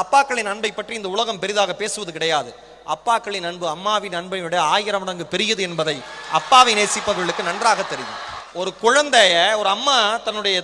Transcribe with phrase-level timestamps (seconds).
[0.00, 2.50] அப்பாக்களின் அன்பை பற்றி இந்த உலகம் பெரிதாக பேசுவது கிடையாது.
[2.94, 5.96] அப்பாக்களின் அன்பு அம்மாவின் அன்பை விட ஆயிரம் மடங்கு பெரியது என்பதை
[6.38, 8.16] அப்பாவை நேசிப்பவர்களுக்கு நன்றாக தெரியும்.
[8.60, 10.56] ஒரு குழந்தைய ஒரு அம்மா தன்னுடைய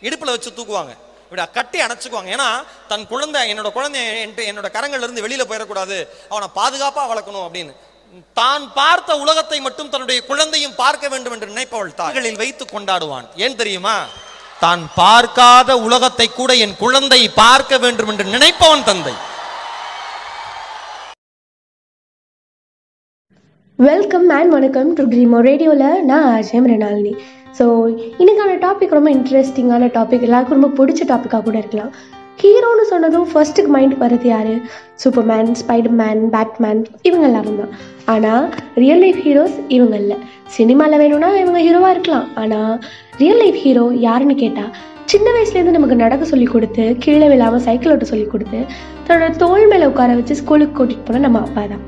[0.00, 0.92] இடுப்பில் வச்சு தூக்குவாங்க.
[1.24, 2.30] இப்படி கட்டி அணைச்சுக்குவாங்க.
[2.36, 2.48] ஏன்னா
[2.88, 5.98] தன் குழந்தை என்னோட குழந்தை என்று என்னோட கரங்கள்ல இருந்து வெளியில போயிடக்கூடாது.
[6.32, 7.74] அவனை பாதுகாப்பா வளர்க்கணும் அப்படின்னு.
[8.40, 13.26] தான் பார்த்த உலகத்தை மட்டும் தன்னுடைய குழந்தையும் பார்க்க வேண்டும் என்று நினைப்பவள் தாய்களில் வைத்து கொண்டாடுவான்.
[13.36, 13.96] ஏன் தெரியுமா?
[14.62, 19.14] தான் பார்க்காத உலகத்தை கூட என் குழந்தை பார்க்க வேண்டும் என்று நினைப்பவன் தந்தை.
[23.78, 24.90] வெல்கம் அண்ட் வணக்கம்.
[24.98, 27.14] டு ட்ரீமோ ரேடியோவில் நான் அஜயம் ரெனாலினி.
[27.58, 27.64] ஸோ
[28.22, 31.92] இன்னைக்கான டாபிக் ரொம்ப இன்ட்ரெஸ்டிங்கான டாபிக் எல்லாருக்கும் ரொம்ப பிடிச்ச டாப்பிக்காக கூட இருக்கலாம்.
[32.44, 34.54] ஹீரோன்னு சொன்னதும் ஃபர்ஸ்ட்டுக்கு மைண்டுக்கு வர்றது யார்?
[35.02, 37.74] சூப்பர்மேன் ஸ்பைடர்மேன் பேட்மேன் இவங்க எல்லாரும் தான்.
[38.12, 38.46] ஆனால்
[38.82, 40.16] ரியல் லைஃப் ஹீரோஸ் இவங்க இல்லை.
[40.56, 42.26] சினிமாவில் வேணும்னா இவங்க ஹீரோவாக இருக்கலாம்.
[42.42, 42.74] ஆனால்
[43.22, 44.72] ரியல் லைஃப் ஹீரோ யாருன்னு கேட்டால்
[45.12, 48.60] சின்ன வயசுலேருந்து நமக்கு நடக்க சொல்லி கொடுத்து கீழே விழாமல் சைக்கிள் ஓட்ட சொல்லி கொடுத்து
[49.06, 51.82] தன்னோட தோள் மேலே உட்கார வச்சு ஸ்கூலுக்கு கூட்டிகிட்டு போன நம்ம அப்பா தான்.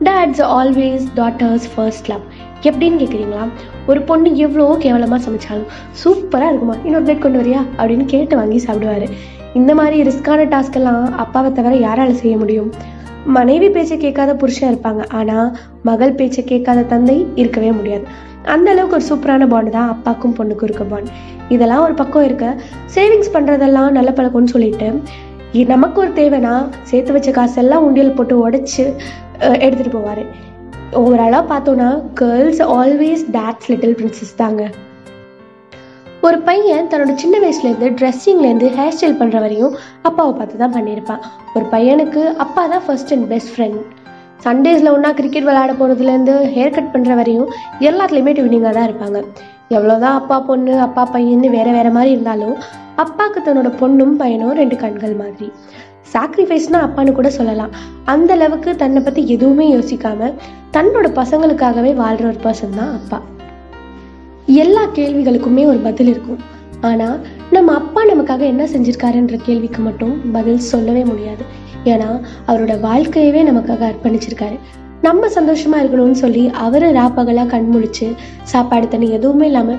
[0.00, 2.20] Dads always daughters first love
[2.62, 3.48] எப்படின்னு கேட்குறீங்களா
[3.86, 5.68] ஒரு பொண்ணு எவ்வளோ கேவலமாக சமைச்சாலும்
[6.04, 6.74] சூப்பராக இருக்குமா?
[6.84, 7.60] இன்னொரு பிளேட் கொண்டு வரியா?
[7.78, 9.08] அப்படின்னு கேட்டு வாங்கி சாப்பிடுவாரு.
[9.54, 12.72] இந்த மாதிரி ரிஸ்கான டாஸ்க்கெல்லாம் அப்பாவை தவிர யாரால செய்ய முடியும்?
[13.24, 15.08] மனைவி பேச்சை கேட்காத புருஷன் இருப்பாங்க.
[15.08, 18.04] ஆனால் மகள் பேச்சை கேட்காத தந்தை இருக்கவே முடியாது.
[18.42, 21.08] அந்த அளவுக்கு ஒரு சூப்பரான பாண்டு தான் அப்பாக்கும் பொண்ணுக்கும் இருக்க பாண்ட்
[21.48, 22.56] இதெல்லாம் ஒரு பக்கம் இருக்க.
[22.94, 25.00] சேவிங்ஸ் பண்ணுறதெல்லாம் நல்ல பழக்கம்னு சொல்லிட்டு
[25.66, 28.94] நமக்கு ஒரு தேவைன்னா சேர்த்து வச்ச காசெல்லாம் உண்டியல் போட்டு உடைச்சு
[29.40, 30.24] எடுத்துகிட்டு எடுத்துட்டு போவாரு.
[31.00, 31.88] ஓவராலாக பார்த்தோன்னா
[32.20, 34.62] girls always dads little princess தாங்க.
[36.26, 39.74] ஒரு பையன் தன்னோட சின்ன வயசுலேருந்து ட்ரெஸ்ஸிங்லேருந்து ஹேர் ஸ்டைல் பண்ணுற வரையும்
[40.08, 41.24] அப்பாவை பார்த்து தான் பண்ணியிருப்பான்.
[41.56, 43.80] ஒரு பையனுக்கு அப்பா தான் ஃபர்ஸ்ட் அண்ட் பெஸ்ட் ஃப்ரெண்ட்
[44.46, 47.50] சண்டேஸில் ஒன்றா கிரிக்கெட் விளையாட போகிறதுலேருந்து ஹேர் கட் பண்ணுற வரையும்
[47.88, 49.20] எல்லாத்துலேயுமே ட்வினிங்காக தான் இருப்பாங்க.
[49.76, 52.56] எவ்வளோதான் அப்பா பொண்ணு அப்பா பையன்னு வேற வேற மாதிரி இருந்தாலும்
[53.02, 55.48] அப்பாவுக்கு தன்னோட பொண்ணும் பையனும் ரெண்டு கண்கள் மாதிரி.
[56.12, 57.72] சாக்ரிஃபைஸ்னா அப்பான்னு கூட சொல்லலாம்.
[58.12, 60.30] அந்த அளவுக்கு தன்னை பற்றி எதுவுமே யோசிக்காம
[60.76, 63.18] தன்னோட பசங்களுக்காகவே வாழ்கிற ஒரு பர்சன் தான் அப்பா.
[64.62, 66.40] எல்லா கேள்விகளுக்குமே ஒரு பதில் இருக்கும்.
[66.80, 67.18] ஆனால்
[67.50, 71.44] நம்ம அப்பா நமக்காக என்ன செஞ்சிருக்காருன்ற கேள்விக்கு மட்டும் பதில் சொல்லவே முடியாது.
[71.84, 72.08] ஏன்னா
[72.46, 74.58] அவரோட வாழ்க்கையவே நமக்காக அர்ப்பணிச்சிருக்காரு.
[75.02, 78.06] நம்ம சந்தோஷமா இருக்கணும்னு சொல்லி அவரை ராப்பகலா கண் முழிச்சு
[78.42, 79.76] சாப்பாடு தண்ணி எதுவுமே இல்லாம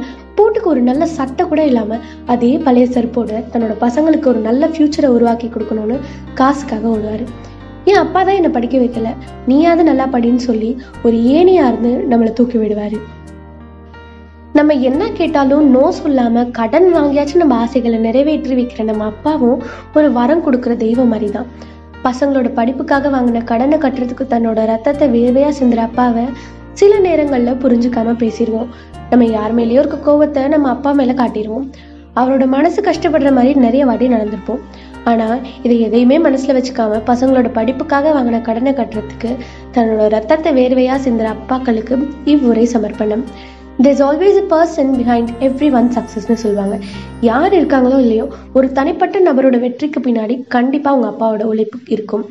[0.56, 5.48] பொண்ணுக்கு ஒரு நல்ல சட்டை கூட இல்லாமல் அதே பழைய செருப்போட தன்னோட பசங்களுக்கு ஒரு நல்ல ஃபியூச்சரை உருவாக்கி
[5.56, 5.96] கொடுக்கணும்னு
[6.40, 7.26] காசுக்காக ஓடுவாரு.
[7.90, 9.10] என் அப்பா தான் என்னை படிக்க வைக்கல.
[9.50, 10.70] நீயாவது நல்லா படின்னு சொல்லி
[11.06, 13.00] ஒரு ஏணியா இருந்து நம்மளை தூக்கி விடுவாரு.
[14.60, 19.60] நம்ம என்ன கேட்டாலும் நோ சொல்லாம கடன் வாங்கியாச்சும் நம்ம ஆசைகளை நிறைவேற்றி வைக்கிற நம்ம அப்பாவும்
[20.00, 21.50] ஒரு வரம் கொடுக்குற தெய்வம் மாதிரி தான்
[22.08, 26.26] பசங்களோட படிப்புக்காக வாங்கின கடனை கட்டுறதுக்கு தன்னோட ரத்தத்தை வேர்வையா சிந்துற அப்பாவை
[26.80, 28.70] சில நேரங்கள்ல புரிஞ்சுக்காம பேசிடுவோம்.
[29.10, 31.66] நம்ம யார் மேலேயோ இருக்க கோவத்தை நம்ம அப்பா மேல காட்டிடுவோம்.
[32.20, 34.62] அவரோட மனசு கஷ்டப்படுற மாதிரி நிறைய வாட்டி நடந்திருப்போம்.
[35.10, 35.26] ஆனா
[35.66, 39.32] இதை எதையுமே மனசுல வச்சுக்காம பசங்களோட படிப்புக்காக வாங்கின கடனை கட்டுறதுக்கு
[39.76, 41.98] தன்னோட ரத்தத்தை வேர்வையா சிந்துற அப்பாக்களுக்கு
[42.34, 43.26] இவ்வுரை சமர்ப்பணம்.
[43.84, 46.76] There's always a person behind every one சக்ஸஸ்னு சொல்லுவாங்க.
[47.30, 48.26] யார் இருக்காங்களோ இல்லையோ
[48.58, 52.24] ஒரு தனிப்பட்ட நபரோட வெற்றிக்கு பின்னாடி கண்டிப்பா அவங்க அப்பாவோட உழைப்பு இருக்கும்.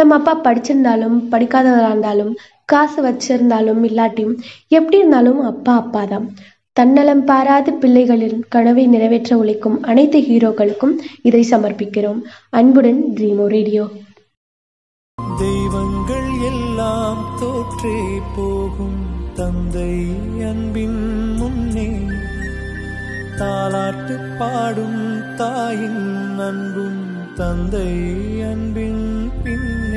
[0.00, 2.32] நம்ம அப்பா படிச்சிருந்தாலும் படிக்காதவராக இருந்தாலும்
[2.66, 4.36] காசு வச்சிருந்தாலும் இல்லாட்டியும்
[4.68, 6.26] எப்படி இருந்தாலும் அப்பா அப்பா தான்
[6.72, 12.20] தன்னலம் பாராது பிள்ளைகளின் கனவை நிறைவேற்ற உழைக்கும் அனைத்து ஹீரோக்களுக்கும் இதை சமர்ப்பிக்கிறோம்.
[12.50, 13.84] அன்புடன் ட்ரீமோ ரேடியோ
[15.38, 17.96] தெய்வங்கள் எல்லாம் தோற்றே
[18.36, 19.00] போகும்
[19.34, 19.92] தந்தை
[20.44, 21.00] அன்பின்
[21.36, 21.88] முன்னே.
[23.38, 25.00] தாலாட்டு பாடும்
[25.36, 26.04] தாயின்
[26.38, 27.02] அன்பும்
[27.34, 27.88] தந்தை
[28.50, 29.04] அன்பின்
[29.44, 29.95] பின்னே.